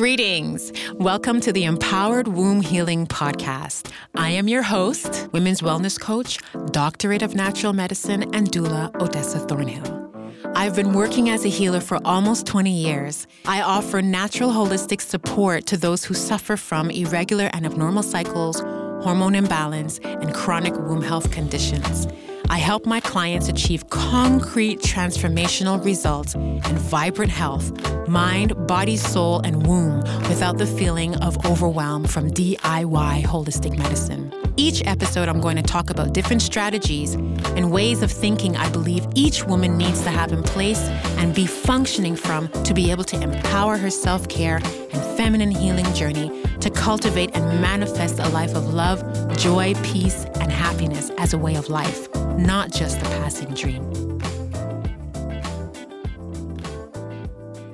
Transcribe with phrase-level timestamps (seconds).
[0.00, 0.72] Greetings.
[0.94, 3.92] Welcome to the Empowered Womb Healing Podcast.
[4.14, 6.38] I am your host, women's wellness coach,
[6.70, 10.10] doctorate of natural medicine, and doula Odessa Thornhill.
[10.54, 13.26] I've been working as a healer for almost 20 years.
[13.44, 18.58] I offer natural holistic support to those who suffer from irregular and abnormal cycles,
[19.04, 22.06] hormone imbalance, and chronic womb health conditions.
[22.50, 27.70] I help my clients achieve concrete transformational results and vibrant health,
[28.08, 34.34] mind, body, soul, and womb without the feeling of overwhelm from DIY holistic medicine.
[34.56, 39.06] Each episode, I'm going to talk about different strategies and ways of thinking I believe
[39.14, 40.80] each woman needs to have in place
[41.18, 45.90] and be functioning from to be able to empower her self care and feminine healing
[45.94, 49.02] journey to cultivate and manifest a life of love,
[49.38, 52.08] joy, peace, and happiness as a way of life
[52.38, 53.84] not just a passing dream.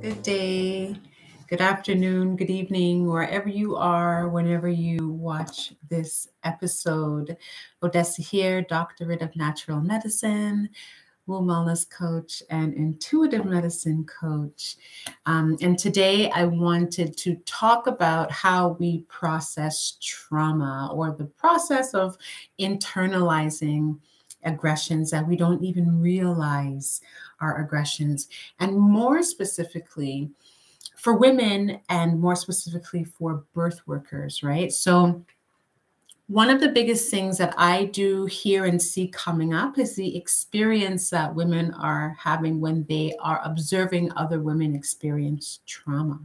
[0.02, 0.96] Good day,
[1.48, 7.36] good afternoon, good evening, wherever you are, whenever you watch this episode.
[7.80, 10.70] Odessa here, Doctorate of Natural Medicine,
[11.26, 14.76] womb wellness coach, and intuitive medicine coach.
[15.26, 21.94] Um, and today I wanted to talk about how we process trauma or the process
[21.94, 22.16] of
[22.60, 23.98] internalizing
[24.44, 27.00] aggressions that we don't even realize
[27.40, 28.28] are aggressions.
[28.60, 30.30] And more specifically,
[30.96, 34.72] for women and more specifically for birth workers, right?
[34.72, 35.24] So,
[36.28, 40.16] one of the biggest things that I do hear and see coming up is the
[40.16, 46.20] experience that women are having when they are observing other women experience trauma.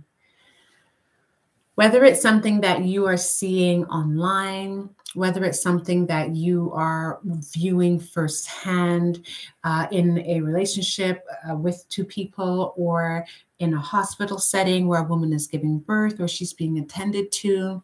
[1.75, 7.99] Whether it's something that you are seeing online, whether it's something that you are viewing
[7.99, 9.25] firsthand
[9.63, 13.25] uh, in a relationship uh, with two people or
[13.59, 17.83] in a hospital setting where a woman is giving birth or she's being attended to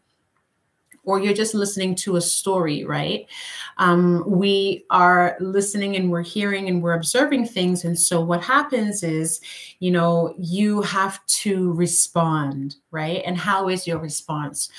[1.08, 3.28] or you're just listening to a story, right?
[3.78, 7.86] Um, we are listening and we're hearing and we're observing things.
[7.86, 9.40] And so what happens is,
[9.80, 13.22] you know, you have to respond, right?
[13.26, 14.70] And how is your response?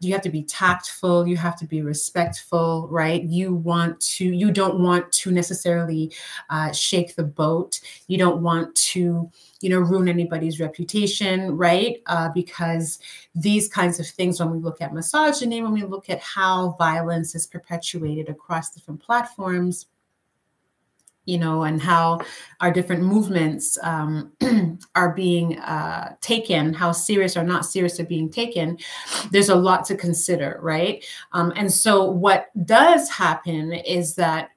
[0.00, 4.50] you have to be tactful you have to be respectful right you want to you
[4.50, 6.12] don't want to necessarily
[6.50, 9.30] uh, shake the boat you don't want to
[9.64, 12.98] you know ruin anybody's reputation right uh, because
[13.34, 17.34] these kinds of things when we look at misogyny when we look at how violence
[17.34, 19.86] is perpetuated across different platforms
[21.26, 22.20] you know, and how
[22.60, 24.30] our different movements um,
[24.94, 28.76] are being uh, taken, how serious or not serious are being taken,
[29.30, 31.04] there's a lot to consider, right?
[31.32, 34.50] Um, and so, what does happen is that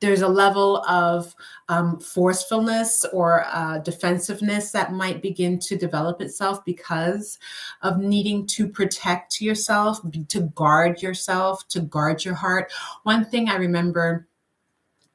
[0.00, 1.34] there's a level of
[1.68, 7.38] um, forcefulness or uh, defensiveness that might begin to develop itself because
[7.82, 12.72] of needing to protect yourself, to guard yourself, to guard your heart.
[13.02, 14.28] One thing I remember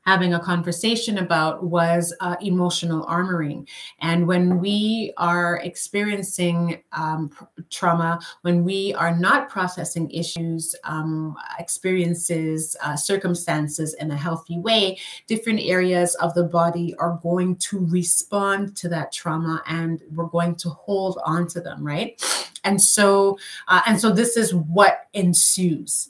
[0.06, 3.68] having a conversation about was uh, emotional armoring.
[4.00, 7.32] And when we are experiencing um,
[7.70, 14.98] trauma, when we are not processing issues, um, experiences, uh, circumstances in a healthy way,
[15.28, 20.56] different areas of the body are going to respond to that trauma and we're going
[20.56, 22.22] to hold on to them, right?
[22.64, 23.38] And so,
[23.68, 26.10] uh, and so this is what ensues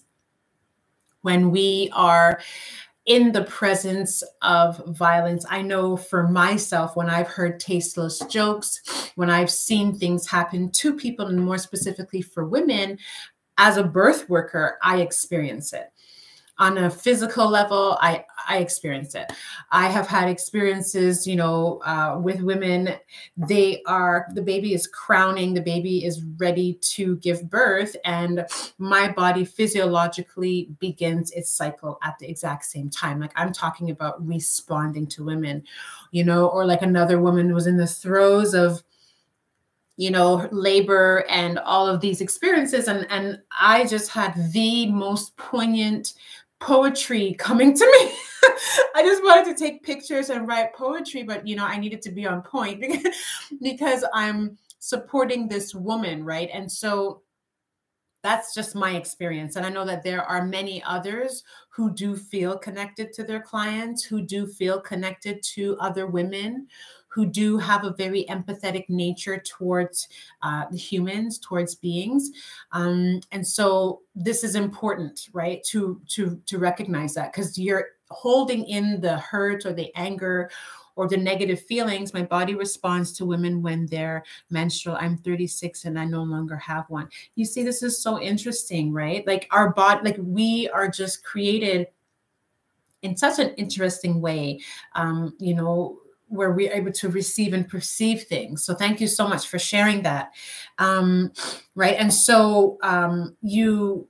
[1.22, 2.40] when we are
[3.10, 5.44] in the presence of violence.
[5.50, 10.96] I know for myself, when I've heard tasteless jokes, when I've seen things happen to
[10.96, 13.00] people, and more specifically for women,
[13.58, 15.92] as a birth worker, I experience it
[16.60, 19.32] on a physical level i i experience it.
[19.72, 22.96] I have had experiences you know uh, with women.
[23.38, 28.46] They are the baby is crowning the baby is ready to give birth and
[28.78, 33.20] my body physiologically begins its cycle at the exact same time.
[33.20, 35.64] Like i'm talking about responding to women
[36.12, 38.84] you know or like another woman was in the throes of
[39.98, 45.36] you know labor and all of these experiences and and i just had the most
[45.38, 46.14] poignant
[46.60, 48.12] poetry coming to me.
[48.96, 52.12] I just wanted to take pictures and write poetry, but you know, I needed to
[52.12, 52.84] be on point
[53.62, 56.50] because I'm supporting this woman, right?
[56.54, 57.22] And so
[58.22, 59.56] that's just my experience.
[59.56, 64.04] And I know that there are many others who do feel connected to their clients,
[64.04, 66.68] who do feel connected to other women,
[67.10, 70.08] who do have a very empathetic nature towards
[70.44, 72.32] uh, the humans, towards beings.
[72.72, 75.64] Um, and so this is important, right?
[75.66, 80.50] To to to recognize that because you're holding in the hurt or the anger
[80.96, 85.98] or the negative feelings my body responds to women when they're menstrual i'm 36 and
[85.98, 90.02] i no longer have one you see this is so interesting right like our body
[90.04, 91.88] like we are just created
[93.02, 94.60] in such an interesting way
[94.96, 98.64] um you know where we're able to receive and perceive things.
[98.64, 100.32] So thank you so much for sharing that.
[100.78, 101.34] Um,
[101.76, 101.96] right.
[101.98, 104.08] And so um, you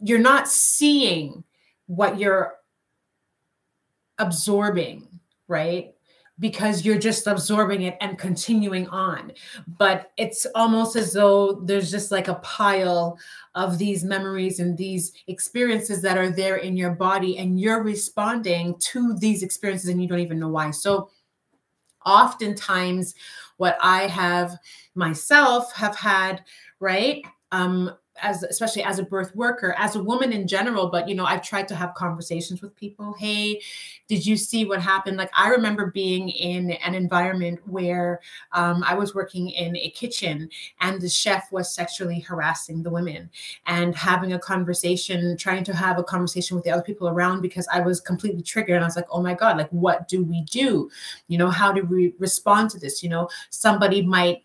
[0.00, 1.44] you're not seeing
[1.86, 2.54] what you're
[4.18, 5.06] absorbing,
[5.48, 5.94] right?
[6.38, 9.32] Because you're just absorbing it and continuing on.
[9.78, 13.18] But it's almost as though there's just like a pile
[13.54, 18.76] of these memories and these experiences that are there in your body, and you're responding
[18.80, 20.70] to these experiences and you don't even know why.
[20.72, 21.10] So
[22.04, 23.14] oftentimes
[23.56, 24.56] what I have
[24.94, 26.44] myself have had,
[26.80, 27.24] right?
[27.52, 31.24] Um, as especially as a birth worker as a woman in general but you know
[31.24, 33.14] i've tried to have conversations with people.
[33.18, 33.60] Hey
[34.06, 35.16] did you see what happened?
[35.16, 38.20] Like i remember being in an environment where
[38.52, 40.48] um, i was working in a kitchen
[40.80, 43.30] and the chef was sexually harassing the women
[43.66, 47.66] and having a conversation trying to have a conversation with the other people around because
[47.72, 48.76] i was completely triggered.
[48.76, 50.90] And i was like oh my god like what do we do?
[51.28, 53.02] You know how do we respond to this?
[53.02, 54.43] You know somebody might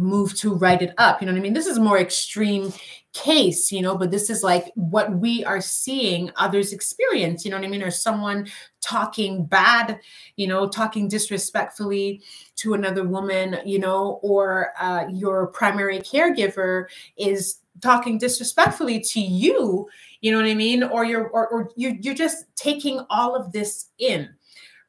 [0.00, 1.20] move to write it up.
[1.20, 1.52] You know what I mean?
[1.52, 2.72] This is a more extreme
[3.12, 7.56] case, you know, but this is like what we are seeing others experience, you know
[7.56, 7.82] what I mean?
[7.82, 8.46] Or someone
[8.80, 10.00] talking bad,
[10.36, 12.22] you know, talking disrespectfully
[12.56, 16.86] to another woman, you know, or uh, your primary caregiver
[17.16, 19.88] is talking disrespectfully to you,
[20.20, 20.82] you know what I mean?
[20.82, 24.28] Or you're or, or you're, you're just taking all of this in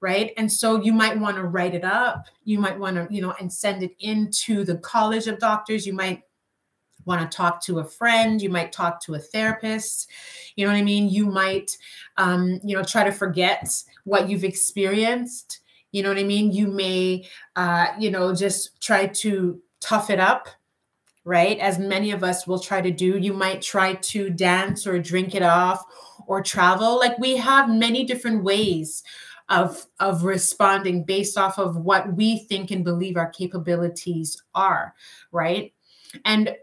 [0.01, 0.33] right?
[0.35, 2.25] And so you might want to write it up.
[2.43, 5.85] You might want to you know and send it into the college of doctors.
[5.85, 6.23] You might
[7.05, 8.41] want to talk to a friend.
[8.41, 10.09] You might talk to a therapist.
[10.55, 11.09] You know what i mean?
[11.09, 11.77] You might
[12.17, 15.59] um, you know try to forget what you've experienced.
[15.91, 16.51] You know what i mean?
[16.51, 20.47] You may uh, you know just try to tough it up
[21.23, 21.59] right?
[21.59, 23.17] As many of us will try to do.
[23.17, 25.83] You might try to dance or drink it off
[26.25, 26.97] or travel.
[26.97, 29.03] Like we have many different ways
[29.51, 34.95] of of responding based off of what we think and believe our capabilities are
[35.31, 35.73] right?
[36.25, 36.55] And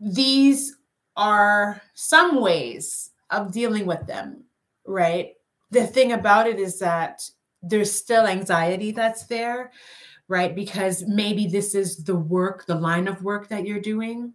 [0.00, 0.76] these
[1.16, 4.44] are some ways of dealing with them
[4.86, 5.34] right?
[5.70, 7.22] The thing about it is that
[7.62, 9.70] there's still anxiety that's there
[10.26, 10.54] right?
[10.54, 14.32] Because maybe this is the work the line of work that you're doing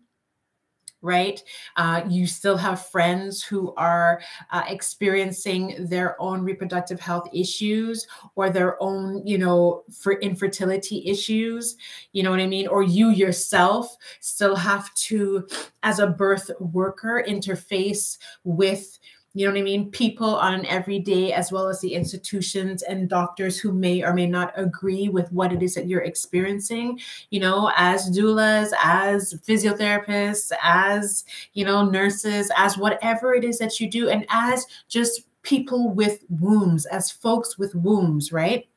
[1.06, 1.42] right?
[1.76, 4.20] Uh, you still have friends who are
[4.52, 11.78] uh, experiencing their own reproductive health issues or their own, you know, for infertility issues,
[12.12, 12.68] you know what I mean?
[12.68, 15.48] Or you yourself still have to,
[15.84, 18.98] as a birth worker, interface with
[19.36, 19.92] you know what I mean?
[19.92, 24.54] People on everyday, as well as the institutions and doctors who may or may not
[24.56, 27.02] agree with what it is that you're experiencing,
[27.32, 33.78] you know, as doulas, as physiotherapists, as, you know, nurses, as whatever it is that
[33.78, 38.70] you do, and as just people with wombs, as folks with wombs, right?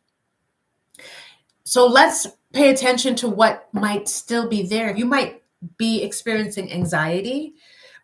[1.62, 4.96] So let's pay attention to what might still be there.
[4.96, 5.40] You might
[5.76, 7.54] be experiencing anxiety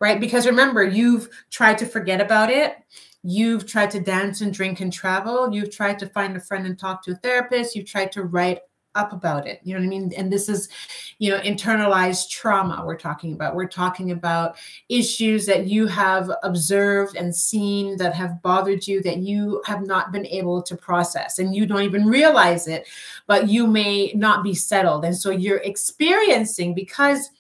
[0.05, 0.21] right?
[0.21, 2.77] Because remember, you've tried to forget about it.
[3.23, 5.51] You've tried to dance and drink and travel.
[5.51, 7.75] You've tried to find a friend and talk to a therapist.
[7.75, 8.59] You've tried to write
[8.95, 9.61] up about it.
[9.65, 10.13] You know what I mean?
[10.15, 10.69] And this is,
[11.19, 13.55] you know, internalized trauma we're talking about.
[13.55, 14.59] We're talking about
[14.91, 20.13] issues that you have observed and seen that have bothered you that you have not
[20.13, 22.87] been able to process and you don't even realize it,
[23.27, 25.07] but you may not be settled.
[25.07, 27.31] And so you're experiencing because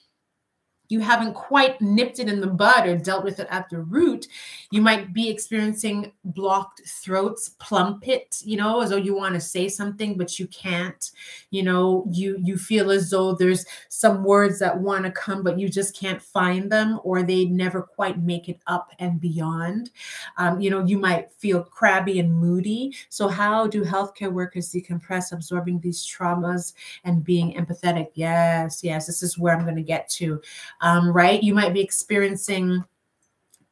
[0.88, 4.26] you haven't quite nipped it in the bud or dealt with it at the root,
[4.70, 9.40] you might be experiencing blocked throats, plum pit, you know, as though you want to
[9.40, 11.10] say something but you can't.
[11.50, 15.58] You know, you you feel as though there's some words that want to come but
[15.58, 19.90] you just can't find them or they never quite make it up and beyond.
[20.36, 22.94] Um, you know, you might feel crabby and moody.
[23.08, 26.74] So how do healthcare workers decompress absorbing these traumas
[27.04, 28.08] and being empathetic?
[28.14, 30.40] Yes, yes, this is where I'm going to get to
[30.84, 31.42] um, right?
[31.42, 32.84] You might be experiencing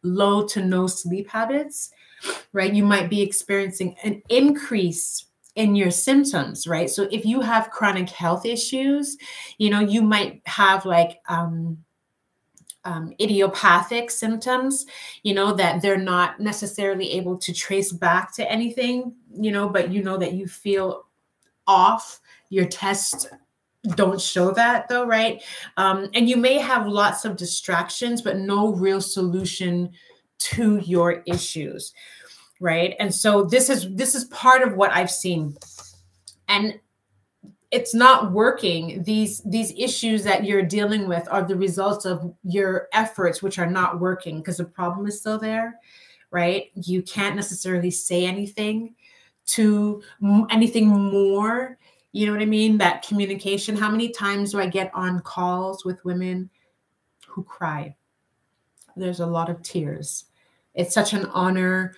[0.02, 1.90] low to no sleep habits,
[2.52, 2.72] right?
[2.72, 6.88] You might be experiencing an increase in your symptoms, right?
[6.88, 9.18] So if you have chronic health issues,
[9.58, 11.84] you know, you might have like, um,
[12.84, 14.86] um, idiopathic symptoms,
[15.22, 19.92] you know, that they're not necessarily able to trace back to anything, you know, but
[19.92, 21.04] you know that you feel
[21.66, 23.28] off, your test
[23.94, 25.42] don't show that though, right?
[25.76, 29.90] Um, and you may have lots of distractions, but no real solution
[30.38, 31.92] to your issues,
[32.60, 32.94] right?
[33.00, 35.56] And so this is this is part of what i've seen.
[36.48, 36.78] And
[37.70, 39.02] it's not working.
[39.02, 43.70] These these issues that you're dealing with are the results of your efforts which are
[43.70, 45.78] not working because the problem is still there
[46.32, 46.70] right?
[46.74, 48.96] You can't necessarily say anything
[49.44, 50.02] to
[50.50, 51.78] anything more
[52.12, 52.78] you know what i mean?
[52.78, 53.76] That communication.
[53.76, 56.50] How many times do i get on calls with women
[57.26, 57.96] who cry?
[58.96, 60.26] There's a lot of tears.
[60.74, 61.94] It's such an honor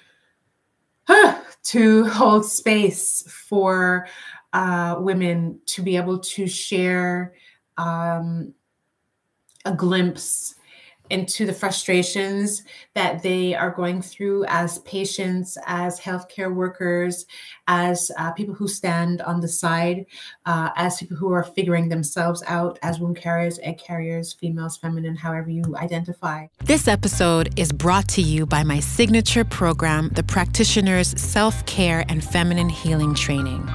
[1.06, 4.06] huh, to hold space for
[4.52, 7.34] uh, women to be able to share
[7.76, 8.54] um,
[9.64, 10.54] a glimpse
[11.10, 12.62] into the frustrations
[12.94, 17.26] that they are going through as patients, as healthcare workers,
[17.66, 20.06] as uh, people who stand on the side,
[20.46, 25.16] uh, as people who are figuring themselves out as womb carriers, egg carriers, females, feminine,
[25.16, 26.46] however you identify.
[26.64, 32.24] This episode is brought to you by my signature program, the Practitioner's Self Care and
[32.24, 33.68] Feminine Healing Training.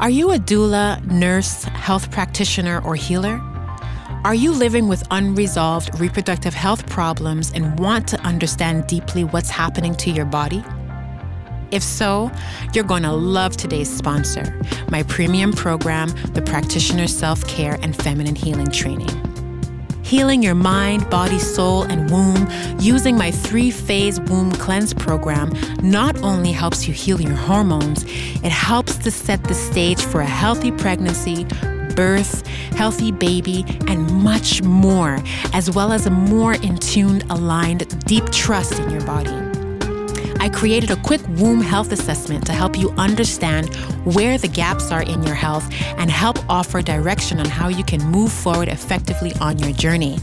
[0.00, 3.40] Are you a doula, nurse, health practitioner, or healer?
[4.24, 9.96] Are you living with unresolved reproductive health problems and want to understand deeply what's happening
[9.96, 10.62] to your body?
[11.72, 12.30] If so,
[12.72, 14.60] you're going to love today's sponsor,
[14.90, 19.32] my premium program, the Practitioner Self Care and Feminine Healing Training
[20.12, 22.46] healing your mind, body, soul, and womb
[22.78, 25.50] using my three phase womb cleanse program
[25.82, 28.04] not only helps you heal your hormones,
[28.44, 31.46] it helps to set the stage for a healthy pregnancy,
[31.94, 32.46] birth,
[32.76, 35.18] healthy baby, and much more,
[35.52, 36.78] as well as a more in
[37.30, 39.30] aligned, deep trust in your body.
[40.40, 43.72] I created a quick womb health assessment to help you understand
[44.04, 48.02] where the gaps are in your health and help offer direction on how you can
[48.10, 50.18] move forward effectively on your journey.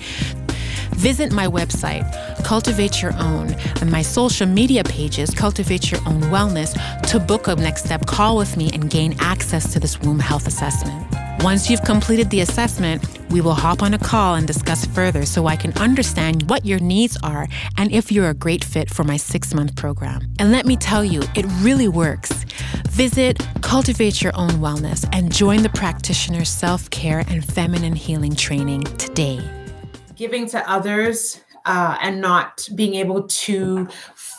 [0.91, 2.03] Visit my website,
[2.43, 6.73] Cultivate Your Own, and my social media pages, Cultivate Your Own Wellness,
[7.09, 10.45] to book a next step call with me and gain access to this womb health
[10.47, 11.18] assessment.
[11.41, 15.47] Once you've completed the assessment, we will hop on a call and discuss further so
[15.47, 19.15] I can understand what your needs are and if you're a great fit for my
[19.15, 20.21] six month program.
[20.37, 22.33] And let me tell you, it really works.
[22.89, 28.83] Visit Cultivate Your Own Wellness and join the practitioner self care and feminine healing training
[28.97, 29.39] today.
[30.17, 33.87] Giving to others uh, and not being able to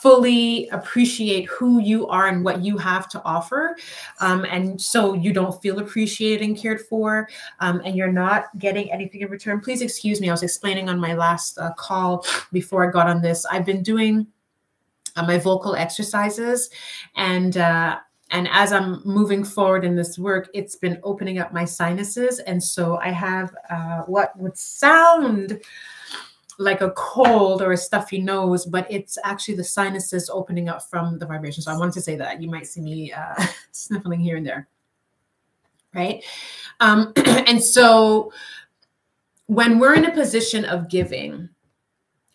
[0.01, 3.77] fully appreciate who you are and what you have to offer.
[4.19, 7.29] Um, and so you don't feel appreciated and cared for,
[7.59, 9.61] um, and you're not getting anything in return.
[9.61, 10.29] Please excuse me.
[10.29, 13.45] I was explaining on my last uh, call before I got on this.
[13.45, 14.25] I've been doing
[15.15, 16.69] uh, my vocal exercises
[17.15, 21.65] and uh, and as i'm moving forward in this work it's been opening up my
[21.65, 25.59] sinuses and so i have uh, what would sound
[26.61, 31.17] like a cold or a stuffy nose, but it's actually the sinuses opening up from
[31.17, 31.63] the vibration.
[31.63, 34.67] So I wanted to say that you might see me uh, sniffling here and there,
[35.93, 36.23] right?
[36.79, 38.31] Um, and so
[39.47, 41.49] when we're in a position of giving,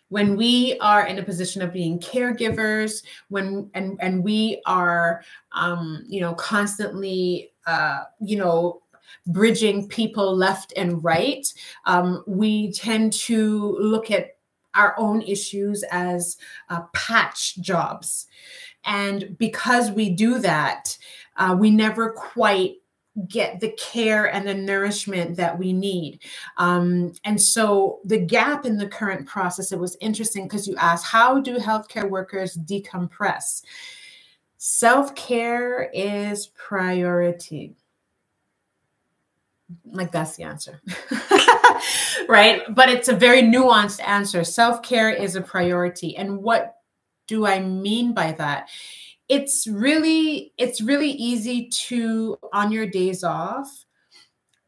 [0.09, 5.21] when we are in a position of being caregivers, when and and we are,
[5.53, 8.81] um, you know, constantly, uh, you know,
[9.25, 11.47] bridging people left and right.
[11.85, 14.37] Um, we tend to look at
[14.73, 16.37] our own issues as
[16.69, 18.27] uh, patch jobs.
[18.85, 20.97] And because we do that,
[21.35, 22.75] uh, we never quite
[23.27, 26.19] get the care and the nourishment that we need.
[26.57, 31.05] Um, and so the gap in the current process, it was interesting because you asked,
[31.05, 33.63] how do healthcare workers decompress?
[34.57, 37.75] Self care is priority
[39.85, 40.81] like that's the answer.
[42.27, 42.63] Right?
[42.73, 44.43] But it's a very nuanced answer.
[44.43, 46.17] Self-care is a priority.
[46.17, 46.75] And what
[47.27, 48.69] do i mean by that?
[49.29, 53.85] It's really it's really easy to on your days off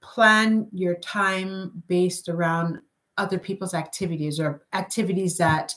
[0.02, 2.80] plan your time based around
[3.18, 5.74] other people's activities or activities that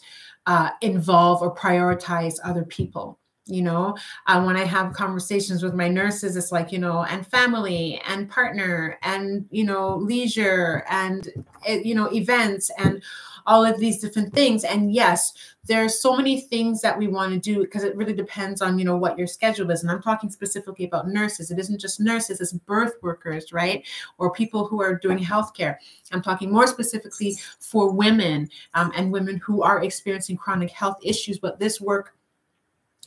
[0.47, 3.97] uh, involve or prioritize other people you know
[4.27, 8.31] uh, when i have conversations with my nurses it's like you know and family and
[8.31, 11.29] partner and you know leisure and
[11.67, 13.03] eh, you know events and
[13.47, 14.65] all of these different things.
[14.65, 15.33] And yes
[15.65, 18.85] there's so many things that we want to do because it really depends on you
[18.85, 19.83] know what your schedule is.
[19.83, 21.51] And i'm talking specifically about nurses.
[21.51, 23.87] It isn't just nurses it's birth workers right?
[24.19, 25.77] Or people who are doing healthcare.
[26.11, 31.39] I'm talking more specifically for women um, and women who are experiencing chronic health issues
[31.39, 32.17] but this work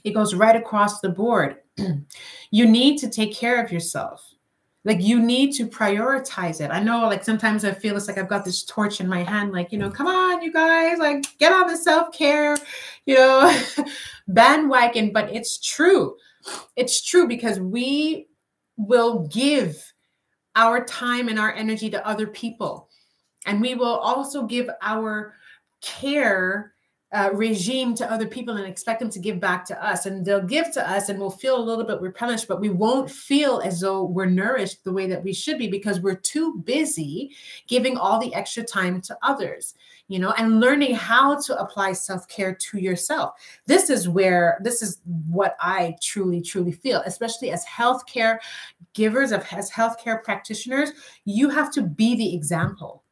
[0.05, 1.57] it goes right across the board.
[2.51, 4.31] you need to take care of yourself.
[4.85, 6.69] Like you need to prioritize it.
[6.69, 9.51] I know, like sometimes I feel it's like I've got this torch in my hand,
[9.51, 12.55] like, you know, come on, you guys, like get on the self care,
[13.05, 13.61] you know.
[14.27, 16.15] bandwagon, but it's true.
[16.75, 18.27] It's true because we
[18.77, 19.93] will give
[20.55, 22.89] our time and our energy to other people.
[23.45, 25.35] And we will also give our
[25.81, 26.74] care
[27.11, 30.05] uh, regime to other people and expect them to give back to us.
[30.05, 33.09] And they'll give to us and we'll feel a little bit replenished, but we won't
[33.09, 37.31] feel as though we're nourished the way that we should be because we're too busy
[37.67, 39.75] giving all the extra time to others,
[40.07, 43.35] you know, and learning how to apply self care to yourself.
[43.65, 48.39] This is where, this is what I truly, truly feel, especially as healthcare
[48.93, 50.91] givers, of as healthcare practitioners,
[51.23, 53.04] you have to be the example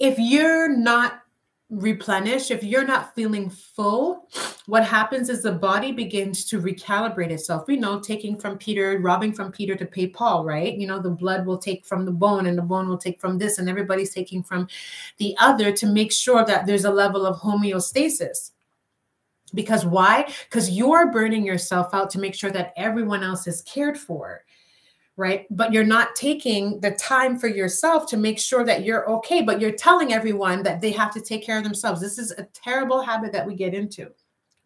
[0.00, 1.22] if you're not
[1.68, 4.28] replenished, if you're not feeling full,
[4.66, 7.68] what happens is the body begins to recalibrate itself.
[7.68, 10.74] We know taking from Peter, robbing from Peter to pay Paul, right?
[10.74, 13.38] You know, the blood will take from the bone and the bone will take from
[13.38, 14.66] this, and everybody's taking from
[15.18, 18.50] the other to make sure that there's a level of homeostasis.
[19.54, 20.32] Because why?
[20.48, 24.44] Because you're burning yourself out to make sure that everyone else is cared for
[25.20, 25.46] right?
[25.50, 29.60] But you're not taking the time for yourself to make sure that you're okay, but
[29.60, 32.00] you're telling everyone that they have to take care of themselves.
[32.00, 34.08] This is a terrible habit that we get into,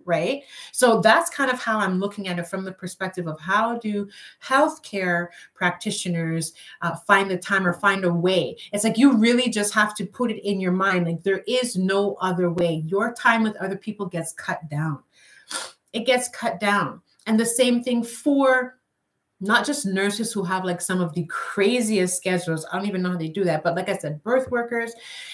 [0.04, 0.42] right?
[0.70, 4.08] So that's kind of how I'm looking at it from the perspective of how do
[4.40, 8.56] healthcare practitioners uh, find the time or find a way.
[8.73, 11.75] It's like you really just have to put it in your mind like there is
[11.75, 12.84] no other way.
[12.87, 15.02] Your time with other people gets cut down.
[15.92, 17.00] It gets cut down.
[17.26, 18.76] And the same thing for
[19.44, 22.66] not just nurses who have like some of the craziest schedules.
[22.72, 23.62] I don't even know how they do that.
[23.62, 24.92] But like I said, birth workers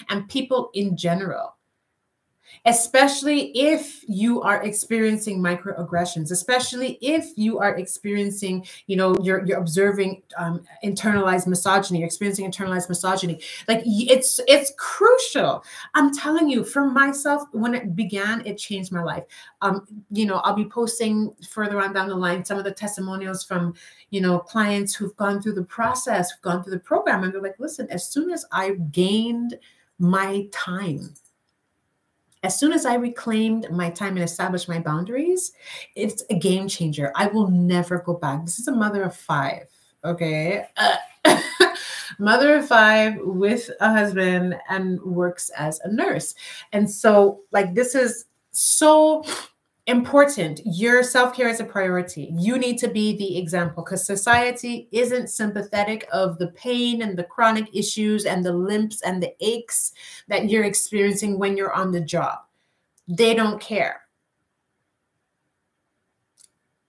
[0.08, 1.56] and people in general
[2.66, 9.58] especially if you are experiencing microaggressions especially if you are experiencing you know you're, you're
[9.58, 13.40] observing um, internalized misogyny you're experiencing internalized misogyny.
[13.68, 15.64] Like it's it's crucial.
[15.94, 19.24] I'm telling you for myself when it began it changed my life.
[19.62, 23.44] Um you know i'll be posting further on down the line some of the testimonials
[23.44, 23.74] from
[24.10, 27.42] you know clients who've gone through the process who've gone through the program and they're
[27.42, 29.58] like listen as soon as i gained
[29.98, 31.14] my time
[32.42, 35.52] as soon as I reclaimed my time and established my boundaries,
[35.94, 37.12] it's a game changer.
[37.14, 38.44] I will never go back.
[38.44, 39.66] This is a mother of five.
[40.04, 40.64] Okay.
[40.76, 40.96] Uh,
[42.18, 46.34] mother of five with a husband and works as a nurse.
[46.72, 49.24] And so, like, this is so
[49.90, 50.60] important.
[50.64, 52.32] Your self care is a priority.
[52.32, 57.24] You need to be the example because society isn't sympathetic of the pain and the
[57.24, 59.92] chronic issues and the limps and the aches
[60.28, 62.38] that you're experiencing when you're on the job.
[63.08, 64.02] They don't care.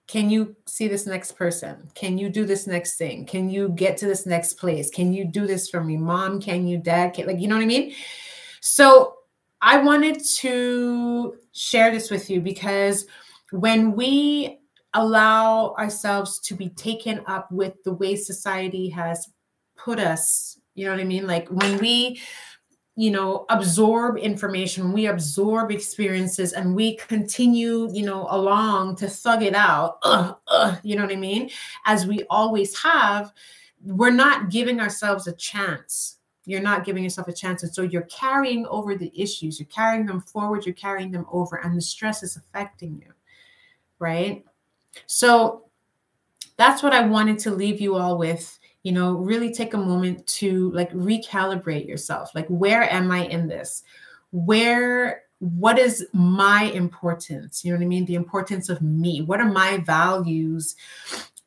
[0.06, 1.90] Can you see this next person?
[1.94, 3.24] Can you do this next thing?
[3.24, 4.90] Can you get to this next place?
[4.90, 5.96] Can you do this for me?
[5.96, 6.76] Mom, can you?
[6.78, 7.94] Dad, can, like, you know what I mean?
[8.60, 9.16] So
[9.62, 13.06] I wanted to share this with you because
[13.52, 14.58] when we
[14.92, 19.28] allow ourselves to be taken up with the way society has
[19.76, 21.28] put us, you know what I mean?
[21.28, 22.20] Like when we,
[22.96, 29.44] you know, absorb information, we absorb experiences and we continue, you know, along to thug
[29.44, 29.98] it out,
[30.82, 31.50] you know what I mean?
[31.86, 33.32] As we always have,
[33.80, 37.62] we're not giving ourselves a chance you're not giving yourself a chance.
[37.62, 41.56] And so you're carrying over the issues, you're carrying them forward, you're carrying them over,
[41.56, 43.12] and the stress is affecting you.
[43.98, 44.44] Right.
[45.06, 45.66] So
[46.56, 48.58] that's what I wanted to leave you all with.
[48.82, 52.34] You know, really take a moment to like recalibrate yourself.
[52.34, 53.84] Like, where am I in this?
[54.32, 57.64] Where what is my importance?
[57.64, 58.04] You know what I mean?
[58.04, 59.22] The importance of me.
[59.22, 60.76] What are my values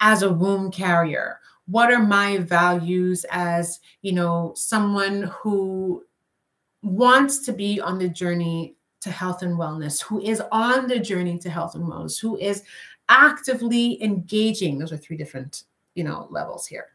[0.01, 1.39] as a womb carrier?
[1.67, 6.03] What are my values as you know someone who
[6.83, 11.37] wants to be on the journey to health and wellness who is on the journey
[11.39, 12.63] to health and wellness who is
[13.09, 14.77] actively engaging.
[14.77, 15.63] Those are three different
[15.95, 16.87] you know levels here.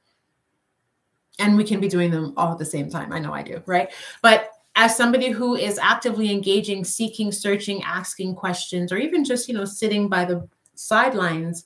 [1.39, 3.13] And we can be doing them all at the same time.
[3.13, 3.91] I know i do right?
[4.23, 9.55] But as somebody who is actively engaging seeking searching asking questions or even just you
[9.55, 11.65] know sitting by the sidelines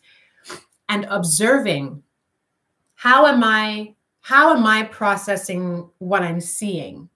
[0.88, 2.02] and observing
[3.04, 7.10] how am i how am i processing what i'm seeing?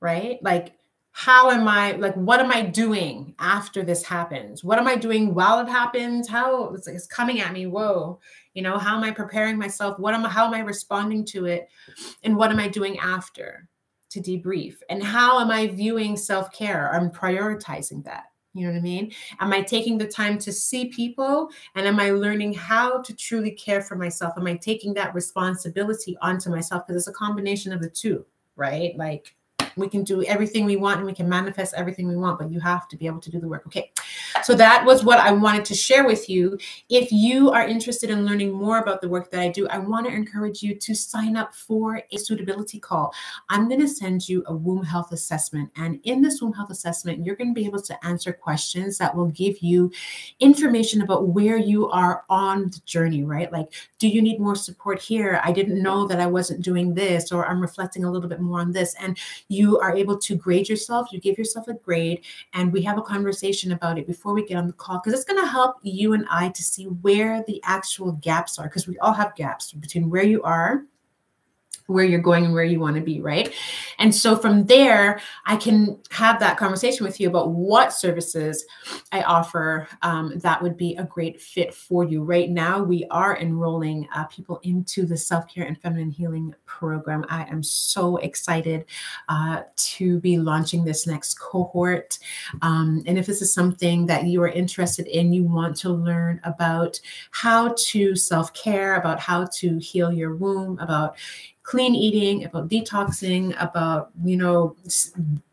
[0.00, 0.42] Right?
[0.42, 0.78] Like
[1.12, 4.64] how am i like what am i doing after this happens?
[4.64, 6.26] What am i doing while it happens?
[6.28, 8.18] How it's, it's coming at me whoa.
[8.54, 9.98] You know how am i preparing myself?
[9.98, 11.68] What am i how am i responding to it?
[12.22, 13.68] And what am i doing after
[14.12, 14.76] to debrief?
[14.88, 16.90] And how am i viewing self-care?
[16.94, 19.12] I'm prioritizing that you know what I mean?
[19.40, 21.50] Am I taking the time to see people?
[21.74, 24.34] And am I learning how to truly care for myself?
[24.36, 26.86] Am I taking that responsibility onto myself?
[26.86, 28.96] Because it's a combination of the two, right?
[28.96, 29.34] Like,
[29.76, 32.60] we can do everything we want and we can manifest everything we want, but you
[32.60, 33.66] have to be able to do the work.
[33.66, 33.92] Okay.
[34.42, 36.58] So that was what I wanted to share with you.
[36.88, 40.06] If you are interested in learning more about the work that I do, I want
[40.06, 43.14] to encourage you to sign up for a suitability call.
[43.48, 45.70] I'm going to send you a womb health assessment.
[45.76, 49.14] And in this womb health assessment, you're going to be able to answer questions that
[49.14, 49.90] will give you
[50.40, 53.52] information about where you are on the journey, right?
[53.52, 55.40] Like, do you need more support here?
[55.42, 58.60] I didn't know that I wasn't doing this, or I'm reflecting a little bit more
[58.60, 58.94] on this.
[59.00, 59.18] And
[59.64, 61.12] you are able to grade yourself.
[61.12, 62.20] You give yourself a grade,
[62.52, 65.30] and we have a conversation about it before we get on the call because it's
[65.30, 68.98] going to help you and I to see where the actual gaps are because we
[68.98, 70.84] all have gaps between where you are
[71.86, 73.52] where you're going and where you want to be, right?
[73.98, 78.64] And so from there, I can have that conversation with you about what services
[79.12, 82.22] I offer um, that would be a great fit for you.
[82.22, 87.24] Right now, we are enrolling uh, people into the self care and feminine healing program.
[87.28, 88.86] I am so excited
[89.28, 92.18] uh, to be launching this next cohort.
[92.62, 96.40] Um, and if this is something that you are interested in, you want to learn
[96.44, 96.98] about
[97.30, 101.16] how to self care, about how to heal your womb, about
[101.64, 104.76] clean eating, about detoxing, about, you know,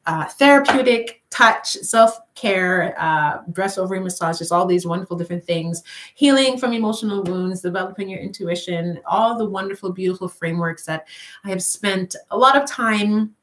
[0.06, 6.58] uh, therapeutic touch, self care, uh, breast ovary massages, all these wonderful different things, healing
[6.58, 11.08] from emotional wounds, developing your intuition, all the wonderful, beautiful frameworks that
[11.46, 13.34] I have spent a lot of time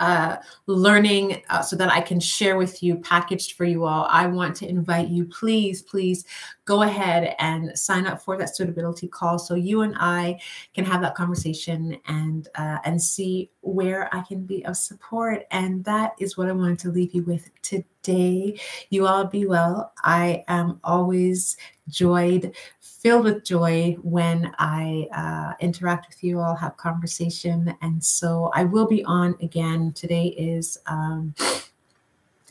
[0.00, 4.06] uh, learning uh, so that I can share with you, packaged for you all.
[4.10, 6.24] I want to invite you, please, please
[6.64, 10.40] go ahead and sign up for that suitability call so you and I
[10.72, 15.44] can have that conversation and uh, and see where I can be of support.
[15.50, 18.58] And that is what I wanted to leave you with today.
[18.90, 19.92] You all be well.
[20.02, 21.56] I am always
[21.88, 27.74] joyed, filled with joy when I uh, interact with you all, have conversation.
[27.82, 29.92] And so I will be on again.
[29.92, 31.34] Today is, um,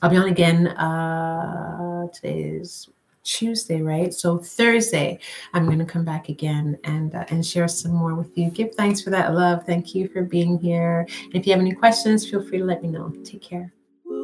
[0.03, 0.67] I'll be on again.
[0.67, 2.89] Uh, today is
[3.23, 4.13] Tuesday, right?
[4.13, 5.19] So Thursday,
[5.53, 8.49] I'm going to come back again and uh, and share some more with you.
[8.49, 9.65] Give thanks for that love.
[9.65, 11.07] Thank you for being here.
[11.23, 13.13] And if you have any questions, feel free to let me know.
[13.23, 13.73] Take care.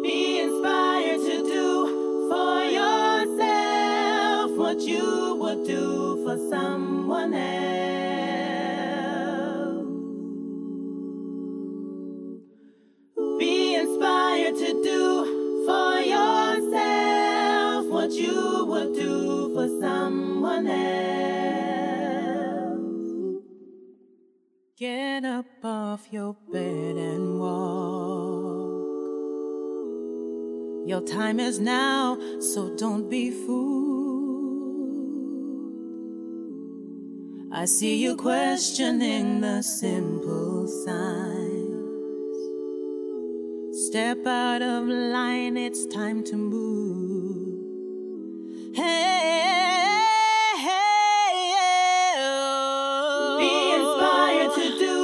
[0.02, 7.79] Be inspired to do for yourself what you would do for someone else.
[20.67, 21.39] Else.
[24.78, 28.69] Get up off your bed and walk.
[30.88, 33.89] Your time is now, so don't be fooled.
[37.52, 41.69] I see you questioning the simple signs.
[43.88, 47.49] Step out of line, it's time to move.
[54.56, 54.99] To do